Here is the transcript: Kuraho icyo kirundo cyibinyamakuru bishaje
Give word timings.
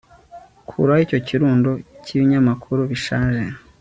Kuraho 0.67 1.01
icyo 1.05 1.19
kirundo 1.27 1.71
cyibinyamakuru 2.03 2.79
bishaje 2.91 3.43